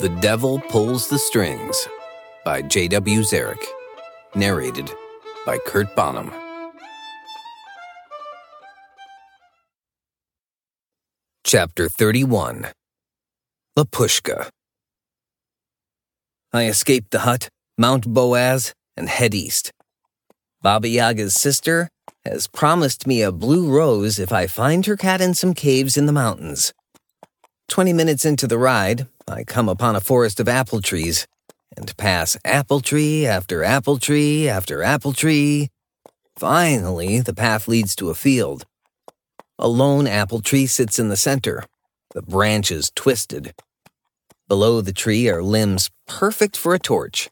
The 0.00 0.10
Devil 0.20 0.60
Pulls 0.60 1.08
the 1.08 1.18
Strings 1.18 1.88
by 2.44 2.62
J.W. 2.62 3.22
Zarek. 3.22 3.64
Narrated 4.32 4.92
by 5.44 5.58
Kurt 5.66 5.96
Bonham. 5.96 6.30
Chapter 11.42 11.88
31 11.88 12.68
Lapushka. 13.76 14.50
I 16.52 16.66
escaped 16.66 17.10
the 17.10 17.20
hut, 17.20 17.48
mount 17.76 18.06
Boaz, 18.06 18.74
and 18.96 19.08
head 19.08 19.34
east. 19.34 19.72
Baba 20.62 20.86
Yaga's 20.86 21.34
sister 21.34 21.88
has 22.24 22.46
promised 22.46 23.08
me 23.08 23.22
a 23.22 23.32
blue 23.32 23.68
rose 23.68 24.20
if 24.20 24.32
I 24.32 24.46
find 24.46 24.86
her 24.86 24.96
cat 24.96 25.20
in 25.20 25.34
some 25.34 25.54
caves 25.54 25.96
in 25.96 26.06
the 26.06 26.12
mountains. 26.12 26.72
Twenty 27.66 27.92
minutes 27.92 28.24
into 28.24 28.46
the 28.46 28.58
ride, 28.58 29.08
I 29.28 29.44
come 29.44 29.68
upon 29.68 29.94
a 29.94 30.00
forest 30.00 30.40
of 30.40 30.48
apple 30.48 30.80
trees 30.80 31.26
and 31.76 31.94
pass 31.96 32.36
apple 32.44 32.80
tree 32.80 33.26
after 33.26 33.62
apple 33.62 33.98
tree 33.98 34.48
after 34.48 34.82
apple 34.82 35.12
tree. 35.12 35.68
Finally, 36.36 37.20
the 37.20 37.34
path 37.34 37.68
leads 37.68 37.94
to 37.96 38.10
a 38.10 38.14
field. 38.14 38.64
A 39.58 39.68
lone 39.68 40.06
apple 40.06 40.40
tree 40.40 40.66
sits 40.66 40.98
in 40.98 41.08
the 41.08 41.16
center, 41.16 41.64
the 42.14 42.22
branches 42.22 42.90
twisted. 42.94 43.54
Below 44.48 44.80
the 44.80 44.92
tree 44.92 45.28
are 45.28 45.42
limbs 45.42 45.90
perfect 46.06 46.56
for 46.56 46.74
a 46.74 46.78
torch, 46.78 47.28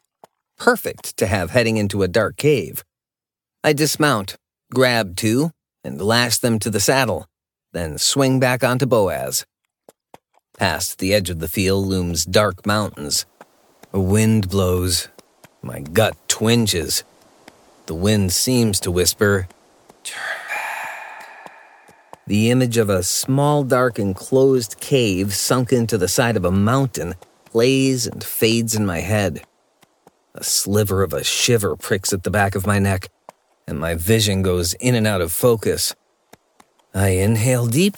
perfect 0.58 1.16
to 1.16 1.26
have 1.26 1.50
heading 1.50 1.76
into 1.76 2.02
a 2.02 2.08
dark 2.08 2.36
cave. 2.36 2.84
I 3.64 3.72
dismount, 3.72 4.36
grab 4.72 5.16
two, 5.16 5.50
and 5.82 6.00
lash 6.00 6.38
them 6.38 6.58
to 6.58 6.68
the 6.70 6.80
saddle, 6.80 7.26
then 7.72 7.96
swing 7.96 8.38
back 8.38 8.62
onto 8.62 8.86
Boaz. 8.86 9.46
Past 10.58 10.98
the 10.98 11.12
edge 11.12 11.28
of 11.28 11.38
the 11.38 11.48
field 11.48 11.86
looms 11.86 12.24
dark 12.24 12.64
mountains. 12.66 13.26
A 13.92 14.00
wind 14.00 14.48
blows. 14.48 15.08
My 15.60 15.80
gut 15.80 16.16
twinges. 16.28 17.04
The 17.86 17.94
wind 17.94 18.32
seems 18.32 18.80
to 18.80 18.90
whisper, 18.90 19.48
Turn 20.02 20.18
back. 20.48 21.52
The 22.26 22.50
image 22.50 22.78
of 22.78 22.88
a 22.88 23.02
small, 23.02 23.64
dark, 23.64 23.98
enclosed 23.98 24.80
cave 24.80 25.34
sunk 25.34 25.72
into 25.72 25.98
the 25.98 26.08
side 26.08 26.36
of 26.36 26.44
a 26.44 26.50
mountain 26.50 27.16
plays 27.44 28.06
and 28.06 28.24
fades 28.24 28.74
in 28.74 28.86
my 28.86 29.00
head. 29.00 29.42
A 30.34 30.42
sliver 30.42 31.02
of 31.02 31.12
a 31.12 31.24
shiver 31.24 31.76
pricks 31.76 32.12
at 32.12 32.22
the 32.22 32.30
back 32.30 32.54
of 32.54 32.66
my 32.66 32.78
neck, 32.78 33.08
and 33.66 33.78
my 33.78 33.94
vision 33.94 34.42
goes 34.42 34.74
in 34.74 34.94
and 34.94 35.06
out 35.06 35.20
of 35.20 35.32
focus. 35.32 35.94
I 36.94 37.08
inhale 37.10 37.66
deep. 37.66 37.96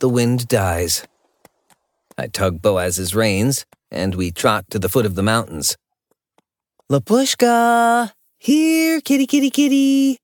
The 0.00 0.08
wind 0.08 0.48
dies. 0.48 1.04
I 2.22 2.28
tug 2.28 2.62
Boaz's 2.62 3.16
reins, 3.16 3.66
and 3.90 4.14
we 4.14 4.30
trot 4.30 4.66
to 4.70 4.78
the 4.78 4.88
foot 4.88 5.06
of 5.06 5.16
the 5.16 5.24
mountains. 5.24 5.76
Lapushka! 6.88 8.12
Here, 8.38 9.00
kitty, 9.00 9.26
kitty, 9.26 9.50
kitty! 9.50 10.18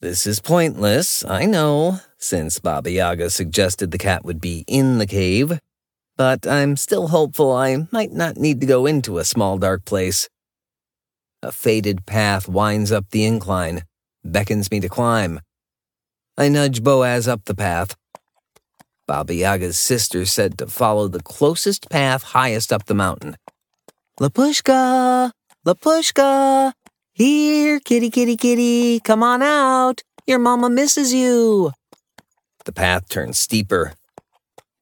This 0.00 0.28
is 0.28 0.38
pointless, 0.38 1.24
I 1.24 1.46
know, 1.46 1.98
since 2.18 2.60
Baba 2.60 2.88
Yaga 2.88 3.30
suggested 3.30 3.90
the 3.90 3.98
cat 3.98 4.24
would 4.24 4.40
be 4.40 4.64
in 4.68 4.98
the 4.98 5.06
cave, 5.08 5.58
but 6.16 6.46
I'm 6.46 6.76
still 6.76 7.08
hopeful 7.08 7.50
I 7.50 7.88
might 7.90 8.12
not 8.12 8.36
need 8.36 8.60
to 8.60 8.66
go 8.66 8.86
into 8.86 9.18
a 9.18 9.24
small 9.24 9.58
dark 9.58 9.84
place. 9.84 10.28
A 11.42 11.50
faded 11.50 12.06
path 12.06 12.46
winds 12.46 12.92
up 12.92 13.10
the 13.10 13.24
incline, 13.24 13.82
beckons 14.24 14.70
me 14.70 14.78
to 14.78 14.88
climb. 14.88 15.40
I 16.38 16.48
nudge 16.48 16.84
Boaz 16.84 17.26
up 17.26 17.46
the 17.46 17.56
path, 17.56 17.96
Baba 19.12 19.34
Yaga's 19.34 19.76
sister 19.76 20.24
said 20.24 20.56
to 20.56 20.66
follow 20.66 21.06
the 21.06 21.20
closest 21.20 21.90
path 21.90 22.22
highest 22.22 22.72
up 22.72 22.86
the 22.86 22.94
mountain. 22.94 23.36
Lapushka! 24.18 25.32
Lapushka! 25.66 26.72
Here, 27.12 27.78
kitty, 27.78 28.08
kitty, 28.08 28.38
kitty, 28.38 29.00
come 29.00 29.22
on 29.22 29.42
out. 29.42 30.00
Your 30.26 30.38
mama 30.38 30.70
misses 30.70 31.12
you. 31.12 31.72
The 32.64 32.72
path 32.72 33.10
turns 33.10 33.36
steeper. 33.36 33.92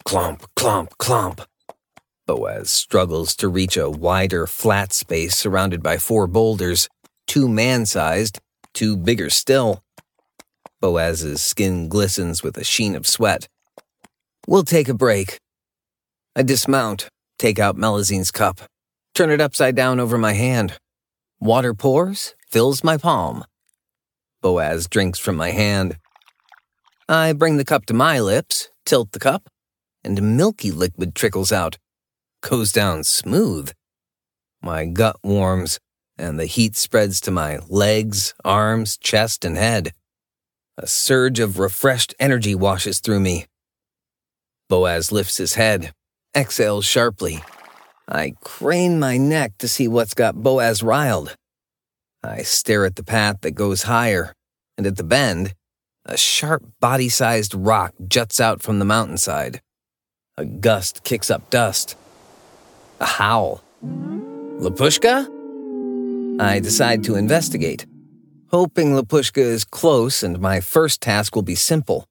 Clomp, 0.07 0.47
clomp, 0.55 0.91
clomp. 0.91 1.45
Boaz 2.29 2.71
struggles 2.71 3.35
to 3.35 3.49
reach 3.49 3.77
a 3.77 3.91
wider, 3.91 4.47
flat 4.47 4.93
space 4.93 5.37
surrounded 5.37 5.83
by 5.83 5.99
four 5.99 6.29
boulders, 6.29 6.89
two 7.27 7.49
man 7.49 7.85
sized, 7.85 8.39
two 8.75 8.97
bigger 8.97 9.29
still. 9.29 9.83
Boaz's 10.81 11.43
skin 11.43 11.89
glistens 11.89 12.45
with 12.45 12.57
a 12.57 12.63
sheen 12.63 12.95
of 12.95 13.09
sweat. 13.09 13.49
We'll 14.51 14.65
take 14.65 14.89
a 14.89 14.95
break. 14.95 15.39
I 16.35 16.43
dismount, 16.43 17.09
take 17.39 17.61
out 17.61 17.77
Melusine's 17.77 18.33
cup, 18.33 18.63
turn 19.15 19.31
it 19.31 19.41
upside 19.41 19.77
down 19.77 20.01
over 20.01 20.19
my 20.19 20.33
hand. 20.33 20.77
Water 21.39 21.73
pours, 21.73 22.35
fills 22.51 22.83
my 22.83 22.97
palm. 22.97 23.45
Boaz 24.43 24.89
drinks 24.89 25.21
from 25.21 25.37
my 25.37 25.51
hand. 25.51 25.99
I 27.09 27.33
bring 27.33 27.59
the 27.59 27.65
cup 27.65 27.87
to 27.87 27.95
my 27.95 28.19
lips, 28.19 28.71
tilt 28.85 29.13
the 29.13 29.21
cup, 29.21 29.49
and 30.03 30.37
milky 30.37 30.73
liquid 30.73 31.15
trickles 31.15 31.53
out. 31.53 31.79
Goes 32.41 32.73
down 32.73 33.05
smooth. 33.05 33.71
My 34.61 34.85
gut 34.85 35.15
warms, 35.23 35.79
and 36.19 36.41
the 36.41 36.47
heat 36.47 36.75
spreads 36.75 37.21
to 37.21 37.31
my 37.31 37.61
legs, 37.69 38.35
arms, 38.45 38.99
chest, 38.99 39.45
and 39.45 39.57
head. 39.57 39.93
A 40.77 40.89
surge 40.89 41.39
of 41.39 41.61
refreshed 41.61 42.17
energy 42.19 42.57
washes 42.57 42.99
through 42.99 43.21
me. 43.21 43.47
Boaz 44.71 45.11
lifts 45.11 45.37
his 45.37 45.55
head, 45.55 45.93
exhales 46.35 46.87
sharply. 46.87 47.43
I 48.07 48.35
crane 48.45 49.01
my 49.01 49.17
neck 49.17 49.59
to 49.59 49.67
see 49.67 49.89
what's 49.89 50.15
got 50.15 50.43
Boaz 50.43 50.81
riled. 50.81 51.35
I 52.23 52.43
stare 52.43 52.85
at 52.85 52.95
the 52.95 53.03
path 53.03 53.41
that 53.41 53.51
goes 53.51 53.83
higher, 53.83 54.33
and 54.79 54.87
at 54.87 54.97
the 54.97 55.03
bend, 55.03 55.55
a 56.07 56.17
sharp 56.17 56.63
body 56.79 57.09
sized 57.09 57.53
rock 57.53 57.95
juts 58.07 58.39
out 58.39 58.63
from 58.63 58.79
the 58.79 58.85
mountainside. 58.85 59.61
A 60.37 60.45
gust 60.45 61.03
kicks 61.03 61.33
up 61.33 61.51
dust. 61.51 61.97
A 63.01 63.07
howl. 63.07 63.65
Lapushka? 63.83 65.27
I 66.41 66.61
decide 66.61 67.03
to 67.05 67.17
investigate, 67.17 67.87
hoping 68.51 68.95
Lapushka 68.95 69.39
is 69.39 69.65
close 69.65 70.23
and 70.23 70.39
my 70.39 70.61
first 70.61 71.01
task 71.01 71.35
will 71.35 71.43
be 71.43 71.57
simple. 71.57 72.07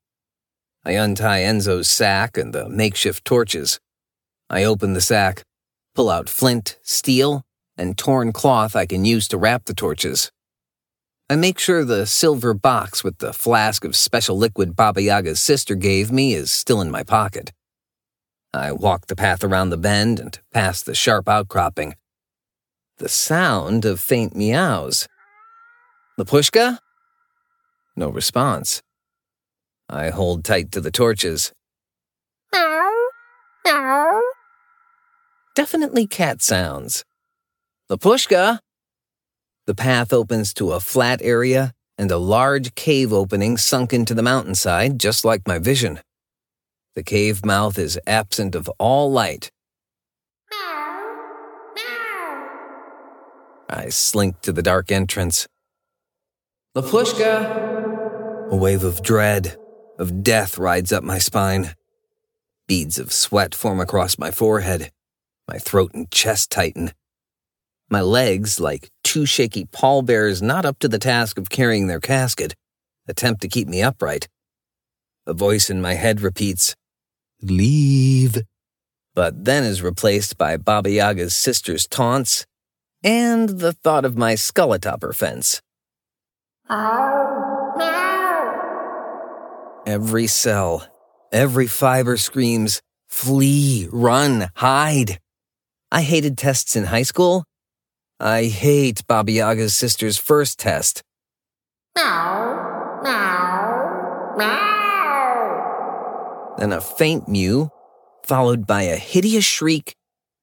I 0.89 0.93
untie 0.93 1.41
Enzo's 1.41 1.87
sack 1.87 2.35
and 2.35 2.51
the 2.51 2.67
makeshift 2.67 3.23
torches. 3.23 3.79
I 4.49 4.63
open 4.63 4.93
the 4.93 5.01
sack, 5.01 5.43
pull 5.93 6.09
out 6.09 6.27
flint, 6.27 6.79
steel, 6.81 7.43
and 7.77 7.95
torn 7.95 8.33
cloth 8.33 8.75
I 8.75 8.87
can 8.87 9.05
use 9.05 9.27
to 9.27 9.37
wrap 9.37 9.65
the 9.65 9.75
torches. 9.75 10.31
I 11.29 11.35
make 11.35 11.59
sure 11.59 11.85
the 11.85 12.07
silver 12.07 12.55
box 12.55 13.03
with 13.03 13.19
the 13.19 13.33
flask 13.33 13.85
of 13.85 13.95
special 13.95 14.35
liquid 14.35 14.75
Baba 14.75 15.03
Yaga's 15.03 15.39
sister 15.39 15.75
gave 15.75 16.11
me 16.11 16.33
is 16.33 16.49
still 16.49 16.81
in 16.81 16.89
my 16.89 17.03
pocket. 17.03 17.51
I 18.51 18.71
walk 18.71 19.05
the 19.05 19.15
path 19.15 19.43
around 19.43 19.69
the 19.69 19.77
bend 19.77 20.19
and 20.19 20.39
past 20.51 20.87
the 20.87 20.95
sharp 20.95 21.29
outcropping. 21.29 21.93
The 22.97 23.09
sound 23.09 23.85
of 23.85 23.99
faint 24.01 24.35
meows. 24.35 25.07
Lapushka? 26.17 26.79
No 27.95 28.09
response. 28.09 28.81
I 29.89 30.09
hold 30.09 30.45
tight 30.45 30.71
to 30.73 30.81
the 30.81 30.91
torches. 30.91 31.51
Meow, 32.53 32.91
meow. 33.65 34.21
Definitely 35.55 36.05
cat 36.05 36.43
sounds. 36.43 37.03
Lapushka! 37.89 38.59
The 39.65 39.73
path 39.73 40.13
opens 40.13 40.53
to 40.55 40.73
a 40.73 40.79
flat 40.79 41.21
area 41.23 41.73
and 41.97 42.11
a 42.11 42.17
large 42.17 42.75
cave 42.75 43.11
opening 43.11 43.57
sunk 43.57 43.91
into 43.91 44.13
the 44.13 44.21
mountainside, 44.21 44.99
just 44.99 45.25
like 45.25 45.47
my 45.47 45.57
vision. 45.57 45.99
The 46.95 47.03
cave 47.03 47.43
mouth 47.43 47.79
is 47.79 47.99
absent 48.05 48.53
of 48.53 48.69
all 48.77 49.11
light. 49.11 49.49
I 53.71 53.89
slink 53.89 54.41
to 54.41 54.51
the 54.51 54.61
dark 54.63 54.91
entrance. 54.91 55.47
Lapushka! 56.75 58.51
A 58.51 58.55
wave 58.55 58.83
of 58.83 59.03
dread, 59.03 59.55
of 59.99 60.23
death 60.23 60.57
rides 60.57 60.91
up 60.91 61.03
my 61.03 61.19
spine. 61.19 61.75
Beads 62.67 62.97
of 62.97 63.11
sweat 63.11 63.53
form 63.53 63.79
across 63.79 64.17
my 64.17 64.31
forehead. 64.31 64.91
My 65.47 65.57
throat 65.57 65.93
and 65.93 66.09
chest 66.09 66.49
tighten. 66.49 66.93
My 67.89 68.01
legs, 68.01 68.59
like 68.59 68.89
two 69.03 69.25
shaky 69.25 69.65
pallbearers 69.65 70.41
not 70.41 70.65
up 70.65 70.79
to 70.79 70.87
the 70.87 70.99
task 70.99 71.37
of 71.37 71.49
carrying 71.49 71.87
their 71.87 71.99
casket, 71.99 72.55
attempt 73.07 73.41
to 73.41 73.47
keep 73.47 73.67
me 73.67 73.81
upright. 73.81 74.29
A 75.27 75.33
voice 75.33 75.69
in 75.69 75.81
my 75.81 75.95
head 75.95 76.21
repeats, 76.21 76.75
Leave. 77.41 78.37
But 79.15 79.43
then 79.45 79.63
is 79.63 79.81
replaced 79.81 80.37
by 80.37 80.55
Baba 80.57 80.91
Yaga's 80.91 81.35
sister's 81.35 81.87
taunts 81.87 82.45
and 83.03 83.49
the 83.49 83.73
thought 83.73 84.05
of 84.05 84.17
my 84.17 84.35
skull 84.35 84.73
atop 84.73 85.01
her 85.01 85.13
fence. 85.13 85.61
Every 89.85 90.27
cell, 90.27 90.87
every 91.31 91.67
fiber 91.67 92.17
screams, 92.17 92.81
flee, 93.07 93.87
run, 93.91 94.49
hide. 94.55 95.19
I 95.91 96.01
hated 96.01 96.37
tests 96.37 96.75
in 96.75 96.85
high 96.85 97.03
school. 97.03 97.45
I 98.19 98.45
hate 98.45 99.05
Baba 99.07 99.31
Yaga's 99.31 99.75
sister's 99.75 100.17
first 100.17 100.59
test. 100.59 101.01
Meow, 101.95 102.99
meow, 103.03 104.35
meow. 104.37 106.55
Then 106.57 106.73
a 106.73 106.81
faint 106.81 107.29
mew, 107.29 107.69
followed 108.25 108.67
by 108.67 108.83
a 108.83 108.97
hideous 108.97 109.45
shriek, 109.45 109.95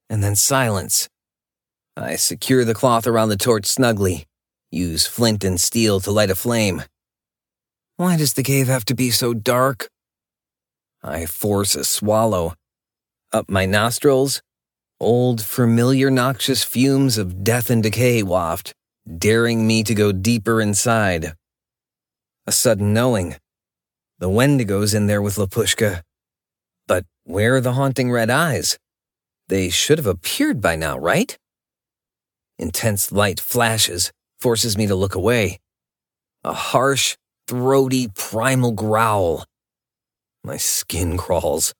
and 0.09 0.25
then 0.25 0.35
silence. 0.35 1.09
I 1.94 2.17
secure 2.17 2.65
the 2.65 2.75
cloth 2.75 3.06
around 3.06 3.29
the 3.29 3.37
torch 3.37 3.67
snugly, 3.67 4.25
use 4.71 5.06
flint 5.06 5.44
and 5.44 5.61
steel 5.61 6.00
to 6.00 6.11
light 6.11 6.31
a 6.31 6.35
flame. 6.35 6.83
Why 7.96 8.19
does 8.19 8.34
the 8.34 8.43
cave 8.43 8.66
have 8.66 8.84
to 8.87 8.94
be 8.94 9.10
so 9.10 9.32
dark? 9.32 9.88
I 11.02 11.25
force 11.25 11.75
a 11.75 11.82
swallow. 11.82 12.52
Up 13.32 13.48
my 13.48 13.64
nostrils, 13.64 14.43
old, 15.00 15.43
familiar, 15.43 16.10
noxious 16.10 16.62
fumes 16.62 17.16
of 17.16 17.43
death 17.43 17.70
and 17.70 17.82
decay 17.82 18.22
waft, 18.22 18.75
daring 19.06 19.66
me 19.66 19.82
to 19.82 19.94
go 19.94 20.12
deeper 20.12 20.60
inside. 20.60 21.37
A 22.46 22.52
sudden 22.52 22.93
knowing. 22.93 23.37
The 24.19 24.28
Wendigo's 24.28 24.92
in 24.92 25.06
there 25.06 25.22
with 25.22 25.37
Lapushka. 25.37 26.02
But 26.87 27.06
where 27.25 27.56
are 27.56 27.60
the 27.62 27.72
haunting 27.72 28.12
red 28.12 28.28
eyes? 28.28 28.78
They 29.49 29.70
should 29.70 29.96
have 29.96 30.06
appeared 30.06 30.60
by 30.60 30.76
now, 30.76 30.99
right? 30.99 31.38
Intense 32.58 33.10
light 33.10 33.40
flashes, 33.40 34.12
forces 34.38 34.76
me 34.76 34.87
to 34.87 34.94
look 34.94 35.14
away. 35.14 35.60
A 36.44 36.52
harsh, 36.52 37.16
throaty, 37.46 38.08
primal 38.08 38.72
growl. 38.72 39.44
My 40.43 40.56
skin 40.56 41.16
crawls. 41.16 41.75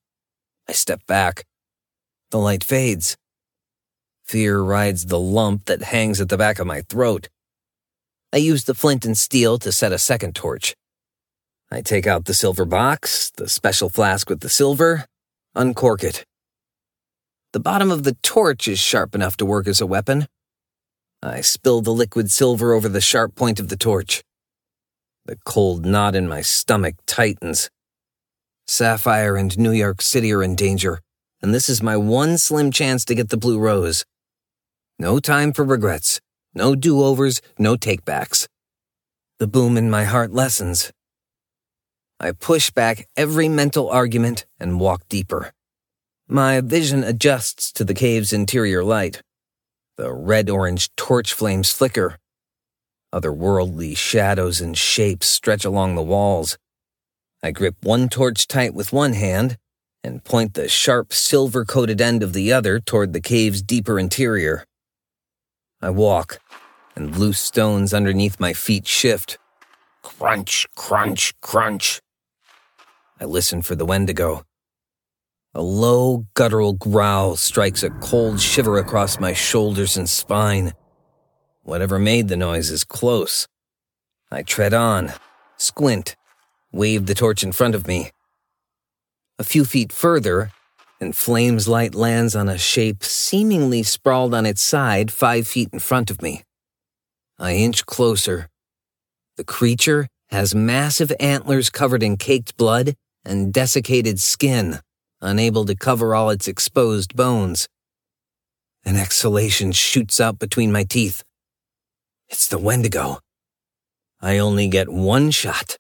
I 0.68 0.72
step 0.72 1.06
back. 1.06 1.44
The 2.30 2.38
light 2.38 2.64
fades. 2.64 3.16
Fear 4.24 4.60
rides 4.60 5.06
the 5.06 5.20
lump 5.20 5.66
that 5.66 5.82
hangs 5.82 6.20
at 6.20 6.28
the 6.28 6.36
back 6.36 6.58
of 6.58 6.66
my 6.66 6.82
throat. 6.82 7.28
I 8.32 8.38
use 8.38 8.64
the 8.64 8.74
flint 8.74 9.04
and 9.04 9.16
steel 9.16 9.58
to 9.58 9.70
set 9.70 9.92
a 9.92 9.98
second 9.98 10.34
torch. 10.34 10.74
I 11.70 11.80
take 11.80 12.06
out 12.06 12.24
the 12.24 12.34
silver 12.34 12.64
box, 12.64 13.30
the 13.36 13.48
special 13.48 13.88
flask 13.88 14.28
with 14.28 14.40
the 14.40 14.48
silver, 14.48 15.06
uncork 15.54 16.02
it. 16.04 16.24
The 17.52 17.60
bottom 17.60 17.90
of 17.90 18.02
the 18.02 18.16
torch 18.22 18.69
is 18.69 18.78
sharp 18.78 19.14
enough 19.14 19.36
to 19.38 19.46
work 19.46 19.66
as 19.66 19.80
a 19.80 19.86
weapon. 19.86 20.26
I 21.22 21.40
spill 21.40 21.80
the 21.80 21.92
liquid 21.92 22.30
silver 22.30 22.72
over 22.72 22.88
the 22.88 23.00
sharp 23.00 23.34
point 23.34 23.58
of 23.58 23.69
the 23.69 23.76
torch. 23.76 24.22
The 25.26 25.38
cold 25.44 25.84
knot 25.84 26.14
in 26.14 26.28
my 26.28 26.40
stomach 26.40 26.94
tightens. 27.05 27.69
Sapphire 28.69 29.37
and 29.37 29.58
New 29.58 29.73
York 29.73 30.00
City 30.00 30.32
are 30.32 30.40
in 30.40 30.55
danger, 30.55 31.00
and 31.43 31.52
this 31.52 31.69
is 31.69 31.82
my 31.82 31.96
one 31.96 32.38
slim 32.38 32.70
chance 32.70 33.05
to 33.06 33.14
get 33.17 33.31
the 33.31 33.37
blue 33.37 33.58
rose. 33.58 34.05
No 35.00 35.19
time 35.19 35.52
for 35.52 35.64
regrets, 35.64 36.20
no 36.55 36.76
do 36.76 37.02
overs, 37.02 37.43
no 37.58 37.75
takebacks. 37.75 38.46
The 39.40 39.49
boom 39.49 39.76
in 39.76 39.90
my 39.90 40.05
heart 40.05 40.31
lessens. 40.31 40.93
I 42.20 42.31
push 42.31 42.70
back 42.70 43.08
every 43.17 43.49
mental 43.49 43.90
argument 43.90 44.46
and 44.61 44.79
walk 44.79 45.08
deeper. 45.08 45.52
My 46.29 46.61
vision 46.61 47.02
adjusts 47.02 47.72
to 47.72 47.82
the 47.82 47.94
cave's 47.94 48.32
interior 48.32 48.84
light. 48.84 49.22
The 49.96 50.12
red 50.12 50.49
orange 50.49 50.94
torch 50.94 51.32
flames 51.32 51.72
flicker, 51.72 52.19
Otherworldly 53.12 53.97
shadows 53.97 54.61
and 54.61 54.76
shapes 54.76 55.26
stretch 55.26 55.64
along 55.64 55.94
the 55.94 56.03
walls. 56.03 56.58
I 57.43 57.50
grip 57.50 57.76
one 57.82 58.08
torch 58.08 58.47
tight 58.47 58.75
with 58.75 58.93
one 58.93 59.12
hand 59.12 59.56
and 60.03 60.23
point 60.25 60.55
the 60.55 60.69
sharp 60.69 61.12
silver 61.12 61.64
coated 61.64 62.00
end 62.00 62.23
of 62.23 62.32
the 62.32 62.53
other 62.53 62.79
toward 62.79 63.12
the 63.12 63.20
cave's 63.20 63.62
deeper 63.62 63.99
interior. 63.99 64.64
I 65.82 65.91
walk, 65.91 66.38
and 66.94 67.17
loose 67.17 67.41
stones 67.41 67.93
underneath 67.93 68.41
my 68.41 68.53
feet 68.53 68.87
shift. 68.87 69.38
Crunch, 70.03 70.67
crunch, 70.76 71.35
crunch. 71.41 72.00
I 73.20 73.25
listen 73.25 73.62
for 73.62 73.75
the 73.75 73.85
Wendigo. 73.85 74.44
A 75.55 75.62
low, 75.62 76.26
guttural 76.35 76.75
growl 76.75 77.37
strikes 77.37 77.82
a 77.82 77.91
cold 77.91 78.41
shiver 78.41 78.79
across 78.79 79.19
my 79.19 79.32
shoulders 79.32 79.97
and 79.97 80.08
spine. 80.08 80.73
Whatever 81.66 81.98
made 81.98 82.28
the 82.28 82.36
noise 82.36 82.70
is 82.70 82.84
close. 82.84 83.48
I 84.30 84.44
tread 84.44 84.72
on, 84.72 85.12
squint, 85.56 86.14
wave 86.70 87.06
the 87.06 87.14
torch 87.14 87.42
in 87.42 87.50
front 87.50 87.74
of 87.74 87.88
me. 87.88 88.12
A 89.40 89.42
few 89.42 89.64
feet 89.64 89.90
further, 89.90 90.52
and 91.00 91.16
Flame's 91.16 91.66
light 91.66 91.92
lands 91.92 92.36
on 92.36 92.48
a 92.48 92.56
shape 92.56 93.02
seemingly 93.02 93.82
sprawled 93.82 94.32
on 94.32 94.46
its 94.46 94.62
side 94.62 95.10
five 95.10 95.48
feet 95.48 95.70
in 95.72 95.80
front 95.80 96.08
of 96.08 96.22
me. 96.22 96.44
I 97.36 97.54
inch 97.54 97.84
closer. 97.84 98.48
The 99.36 99.42
creature 99.42 100.06
has 100.28 100.54
massive 100.54 101.12
antlers 101.19 101.69
covered 101.69 102.04
in 102.04 102.16
caked 102.16 102.56
blood 102.56 102.94
and 103.24 103.52
desiccated 103.52 104.20
skin, 104.20 104.78
unable 105.20 105.64
to 105.64 105.74
cover 105.74 106.14
all 106.14 106.30
its 106.30 106.46
exposed 106.46 107.16
bones. 107.16 107.69
An 108.84 108.94
exhalation 108.94 109.72
shoots 109.72 110.20
out 110.20 110.38
between 110.38 110.70
my 110.70 110.84
teeth. 110.84 111.24
It's 112.28 112.49
the 112.49 112.58
Wendigo. 112.58 113.20
I 114.20 114.38
only 114.38 114.67
get 114.67 114.88
one 114.88 115.31
shot. 115.31 115.76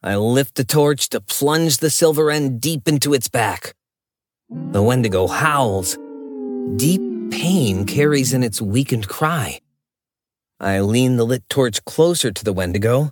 I 0.00 0.14
lift 0.16 0.54
the 0.54 0.64
torch 0.64 1.08
to 1.08 1.20
plunge 1.20 1.78
the 1.78 1.90
silver 1.90 2.30
end 2.30 2.60
deep 2.60 2.86
into 2.86 3.12
its 3.12 3.26
back. 3.28 3.74
The 4.48 4.82
Wendigo 4.82 5.26
howls. 5.26 5.98
Deep 6.76 7.00
pain 7.32 7.84
carries 7.84 8.32
in 8.32 8.44
its 8.44 8.62
weakened 8.62 9.08
cry. 9.08 9.60
I 10.60 10.80
lean 10.80 11.16
the 11.16 11.26
lit 11.26 11.48
torch 11.48 11.84
closer 11.84 12.30
to 12.30 12.44
the 12.44 12.52
Wendigo, 12.52 13.10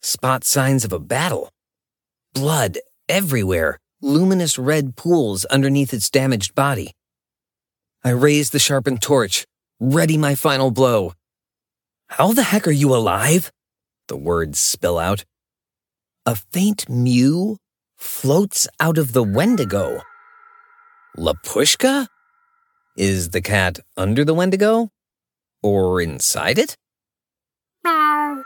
spot 0.00 0.44
signs 0.44 0.84
of 0.84 0.92
a 0.92 1.00
battle. 1.00 1.50
Blood 2.32 2.78
everywhere, 3.08 3.80
luminous 4.00 4.56
red 4.56 4.94
pools 4.94 5.44
underneath 5.46 5.92
its 5.92 6.10
damaged 6.10 6.54
body. 6.54 6.92
I 8.04 8.10
raise 8.10 8.50
the 8.50 8.60
sharpened 8.60 9.02
torch, 9.02 9.44
ready 9.80 10.16
my 10.16 10.36
final 10.36 10.70
blow. 10.70 11.14
How 12.08 12.32
the 12.32 12.42
heck 12.42 12.66
are 12.66 12.72
you 12.72 12.94
alive? 12.94 13.52
The 14.08 14.16
words 14.16 14.58
spill 14.58 14.98
out. 14.98 15.24
A 16.24 16.34
faint 16.34 16.88
mew 16.88 17.58
floats 17.96 18.66
out 18.80 18.98
of 18.98 19.12
the 19.12 19.22
Wendigo. 19.22 20.02
Lapushka? 21.16 22.08
Is 22.96 23.30
the 23.30 23.42
cat 23.42 23.80
under 23.96 24.24
the 24.24 24.34
Wendigo? 24.34 24.90
Or 25.62 26.00
inside 26.00 26.58
it? 26.58 26.76
Meow. 27.84 28.42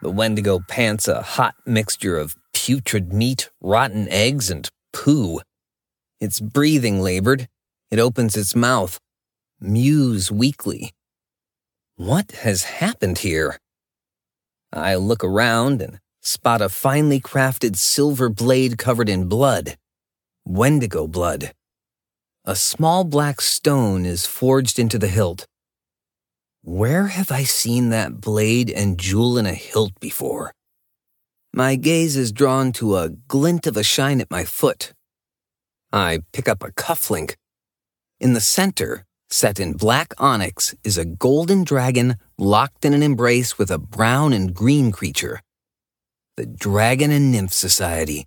The 0.00 0.10
Wendigo 0.10 0.60
pants 0.66 1.06
a 1.06 1.22
hot 1.22 1.54
mixture 1.66 2.16
of 2.16 2.34
putrid 2.52 3.12
meat, 3.12 3.50
rotten 3.60 4.08
eggs, 4.08 4.50
and 4.50 4.68
poo. 4.92 5.40
Its 6.20 6.40
breathing 6.40 7.00
labored. 7.00 7.48
It 7.90 7.98
opens 7.98 8.36
its 8.36 8.56
mouth, 8.56 8.98
mews 9.60 10.32
weakly. 10.32 10.92
What 12.02 12.32
has 12.42 12.64
happened 12.64 13.18
here? 13.18 13.60
I 14.72 14.96
look 14.96 15.22
around 15.22 15.80
and 15.80 16.00
spot 16.20 16.60
a 16.60 16.68
finely 16.68 17.20
crafted 17.20 17.76
silver 17.76 18.28
blade 18.28 18.76
covered 18.76 19.08
in 19.08 19.28
blood. 19.28 19.76
Wendigo 20.44 21.06
blood. 21.06 21.52
A 22.44 22.56
small 22.56 23.04
black 23.04 23.40
stone 23.40 24.04
is 24.04 24.26
forged 24.26 24.80
into 24.80 24.98
the 24.98 25.06
hilt. 25.06 25.46
Where 26.62 27.06
have 27.06 27.30
I 27.30 27.44
seen 27.44 27.90
that 27.90 28.20
blade 28.20 28.68
and 28.68 28.98
jewel 28.98 29.38
in 29.38 29.46
a 29.46 29.54
hilt 29.54 29.92
before? 30.00 30.54
My 31.52 31.76
gaze 31.76 32.16
is 32.16 32.32
drawn 32.32 32.72
to 32.72 32.96
a 32.96 33.10
glint 33.10 33.64
of 33.68 33.76
a 33.76 33.84
shine 33.84 34.20
at 34.20 34.28
my 34.28 34.42
foot. 34.42 34.92
I 35.92 36.22
pick 36.32 36.48
up 36.48 36.64
a 36.64 36.72
cufflink. 36.72 37.36
In 38.18 38.32
the 38.32 38.40
center, 38.40 39.06
Set 39.32 39.58
in 39.58 39.72
black 39.72 40.12
onyx 40.18 40.74
is 40.84 40.98
a 40.98 41.06
golden 41.06 41.64
dragon 41.64 42.16
locked 42.36 42.84
in 42.84 42.92
an 42.92 43.02
embrace 43.02 43.56
with 43.56 43.70
a 43.70 43.78
brown 43.78 44.34
and 44.34 44.52
green 44.52 44.92
creature. 44.92 45.40
The 46.36 46.44
Dragon 46.44 47.10
and 47.10 47.32
Nymph 47.32 47.54
Society. 47.54 48.26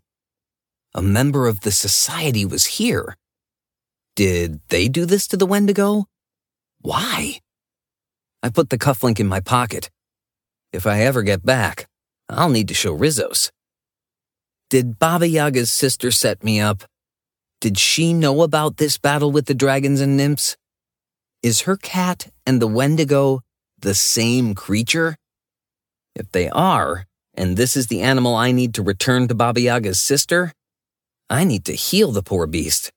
A 0.96 1.04
member 1.04 1.48
of 1.48 1.60
the 1.60 1.70
society 1.70 2.44
was 2.44 2.66
here. 2.66 3.16
Did 4.16 4.62
they 4.70 4.88
do 4.88 5.06
this 5.06 5.28
to 5.28 5.38
the 5.38 5.46
Wendigo? 5.46 6.06
Why? 6.82 7.40
I 8.42 8.50
put 8.50 8.72
the 8.72 8.80
cufflink 8.80 9.20
in 9.20 9.28
my 9.28 9.42
pocket. 9.42 9.92
If 10.74 10.88
I 10.88 11.02
ever 11.02 11.22
get 11.22 11.46
back, 11.46 11.88
I'll 12.30 12.50
need 12.50 12.68
to 12.70 12.74
show 12.74 12.98
Rizos. 12.98 13.52
Did 14.72 14.98
Baba 14.98 15.28
Yaga's 15.28 15.70
sister 15.70 16.10
set 16.10 16.44
me 16.44 16.60
up? 16.60 16.84
Did 17.62 17.78
she 17.78 18.12
know 18.12 18.42
about 18.42 18.78
this 18.78 18.98
battle 18.98 19.32
with 19.32 19.46
the 19.46 19.54
dragons 19.54 20.02
and 20.02 20.18
nymphs? 20.18 20.58
Is 21.46 21.62
her 21.70 21.78
cat 21.78 22.30
and 22.48 22.60
the 22.60 22.66
Wendigo 22.66 23.42
the 23.78 23.94
same 23.94 24.56
creature? 24.56 25.16
If 26.16 26.32
they 26.32 26.50
are, 26.50 27.06
and 27.36 27.56
this 27.56 27.78
is 27.78 27.86
the 27.86 28.02
animal 28.02 28.34
I 28.34 28.52
need 28.52 28.74
to 28.74 28.82
return 28.82 29.28
to 29.28 29.36
Baba 29.36 29.62
Yaga's 29.62 30.00
sister, 30.00 30.54
I 31.30 31.44
need 31.44 31.64
to 31.66 31.74
heal 31.74 32.12
the 32.12 32.24
poor 32.24 32.48
beast. 32.48 32.92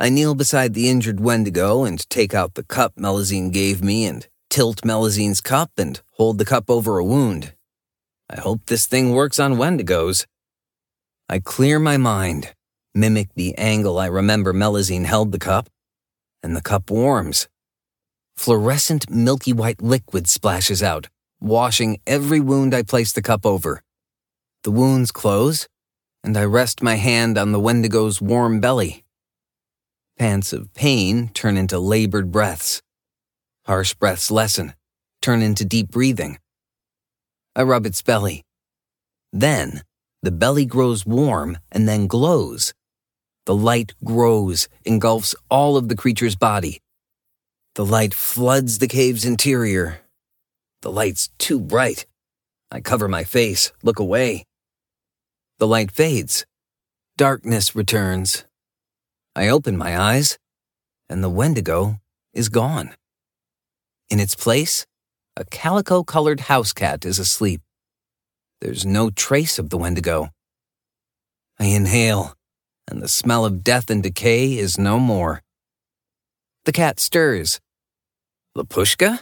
I 0.00 0.08
kneel 0.08 0.34
beside 0.34 0.74
the 0.74 0.88
injured 0.88 1.20
Wendigo 1.20 1.84
and 1.84 2.00
take 2.10 2.34
out 2.34 2.54
the 2.54 2.64
cup 2.64 2.96
Melusine 2.96 3.52
gave 3.52 3.80
me 3.80 4.06
and 4.06 4.26
tilt 4.50 4.82
Melusine's 4.82 5.40
cup 5.40 5.70
and 5.78 6.00
hold 6.14 6.38
the 6.38 6.44
cup 6.44 6.68
over 6.68 6.98
a 6.98 7.04
wound. 7.04 7.54
I 8.28 8.40
hope 8.40 8.62
this 8.66 8.88
thing 8.88 9.12
works 9.12 9.38
on 9.38 9.54
Wendigos. 9.54 10.26
I 11.28 11.38
clear 11.38 11.78
my 11.78 11.96
mind, 11.96 12.54
mimic 12.92 13.28
the 13.36 13.56
angle 13.56 14.00
I 14.00 14.06
remember 14.06 14.52
Melusine 14.52 15.04
held 15.04 15.30
the 15.30 15.38
cup, 15.38 15.68
and 16.42 16.56
the 16.56 16.60
cup 16.60 16.90
warms. 16.90 17.46
Fluorescent 18.38 19.10
milky 19.10 19.52
white 19.52 19.82
liquid 19.82 20.28
splashes 20.28 20.80
out, 20.80 21.08
washing 21.40 21.98
every 22.06 22.38
wound 22.38 22.72
I 22.72 22.84
place 22.84 23.12
the 23.12 23.20
cup 23.20 23.44
over. 23.44 23.82
The 24.62 24.70
wounds 24.70 25.10
close, 25.10 25.66
and 26.22 26.36
I 26.36 26.44
rest 26.44 26.80
my 26.80 26.94
hand 26.94 27.36
on 27.36 27.50
the 27.50 27.58
Wendigo's 27.58 28.22
warm 28.22 28.60
belly. 28.60 29.04
Pants 30.20 30.52
of 30.52 30.72
pain 30.72 31.30
turn 31.34 31.56
into 31.56 31.80
labored 31.80 32.30
breaths. 32.30 32.80
Harsh 33.66 33.94
breaths 33.94 34.30
lessen, 34.30 34.74
turn 35.20 35.42
into 35.42 35.64
deep 35.64 35.90
breathing. 35.90 36.38
I 37.56 37.64
rub 37.64 37.86
its 37.86 38.02
belly. 38.02 38.44
Then, 39.32 39.82
the 40.22 40.30
belly 40.30 40.64
grows 40.64 41.04
warm 41.04 41.58
and 41.72 41.88
then 41.88 42.06
glows. 42.06 42.72
The 43.46 43.56
light 43.56 43.94
grows, 44.04 44.68
engulfs 44.84 45.34
all 45.50 45.76
of 45.76 45.88
the 45.88 45.96
creature's 45.96 46.36
body. 46.36 46.78
The 47.78 47.86
light 47.86 48.12
floods 48.12 48.78
the 48.78 48.88
cave's 48.88 49.24
interior. 49.24 50.00
The 50.82 50.90
light's 50.90 51.28
too 51.38 51.60
bright. 51.60 52.06
I 52.72 52.80
cover 52.80 53.06
my 53.06 53.22
face, 53.22 53.70
look 53.84 54.00
away. 54.00 54.46
The 55.58 55.68
light 55.68 55.92
fades. 55.92 56.44
Darkness 57.16 57.76
returns. 57.76 58.44
I 59.36 59.46
open 59.46 59.76
my 59.76 59.96
eyes, 59.96 60.40
and 61.08 61.22
the 61.22 61.30
Wendigo 61.30 62.00
is 62.34 62.48
gone. 62.48 62.96
In 64.10 64.18
its 64.18 64.34
place, 64.34 64.84
a 65.36 65.44
calico 65.44 66.02
colored 66.02 66.40
house 66.50 66.72
cat 66.72 67.04
is 67.04 67.20
asleep. 67.20 67.60
There's 68.60 68.84
no 68.84 69.08
trace 69.10 69.56
of 69.56 69.70
the 69.70 69.78
Wendigo. 69.78 70.30
I 71.60 71.66
inhale, 71.66 72.34
and 72.88 73.00
the 73.00 73.06
smell 73.06 73.44
of 73.44 73.62
death 73.62 73.88
and 73.88 74.02
decay 74.02 74.58
is 74.58 74.80
no 74.80 74.98
more. 74.98 75.44
The 76.64 76.72
cat 76.72 76.98
stirs. 76.98 77.60
Lapushka? 78.56 79.20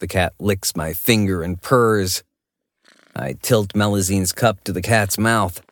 The 0.00 0.06
cat 0.06 0.34
licks 0.38 0.76
my 0.76 0.92
finger 0.92 1.42
and 1.42 1.60
purrs. 1.60 2.22
I 3.14 3.34
tilt 3.40 3.74
Melusine's 3.74 4.32
cup 4.32 4.62
to 4.64 4.72
the 4.72 4.82
cat's 4.82 5.16
mouth. 5.16 5.62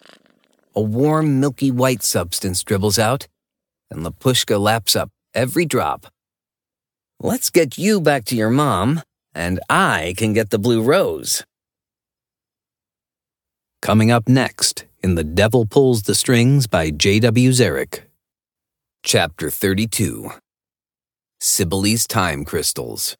A 0.74 0.80
warm, 0.80 1.40
milky 1.40 1.70
white 1.70 2.02
substance 2.02 2.62
dribbles 2.62 2.98
out, 2.98 3.28
and 3.90 4.04
Lapushka 4.04 4.58
laps 4.58 4.96
up 4.96 5.10
every 5.34 5.66
drop. 5.66 6.06
Let's 7.20 7.50
get 7.50 7.78
you 7.78 8.00
back 8.00 8.24
to 8.26 8.36
your 8.36 8.50
mom, 8.50 9.02
and 9.34 9.60
I 9.68 10.14
can 10.16 10.32
get 10.32 10.50
the 10.50 10.58
blue 10.58 10.82
rose. 10.82 11.44
Coming 13.82 14.10
up 14.10 14.28
next 14.28 14.86
in 15.02 15.14
The 15.14 15.24
Devil 15.24 15.66
Pulls 15.66 16.02
the 16.02 16.14
Strings 16.14 16.66
by 16.66 16.90
J.W. 16.90 17.50
Zarek. 17.50 18.04
Chapter 19.02 19.50
32 19.50 20.30
Sibyll's 21.46 22.06
Time 22.06 22.42
Crystals. 22.46 23.18